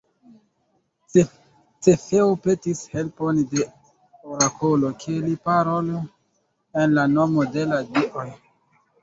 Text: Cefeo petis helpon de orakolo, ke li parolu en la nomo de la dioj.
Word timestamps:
Cefeo 1.83 2.31
petis 2.47 2.81
helpon 2.93 3.43
de 3.51 3.67
orakolo, 4.31 4.91
ke 5.05 5.19
li 5.27 5.35
parolu 5.51 6.01
en 6.83 6.99
la 7.01 7.07
nomo 7.15 7.47
de 7.59 7.69
la 7.75 7.81
dioj. 7.93 8.27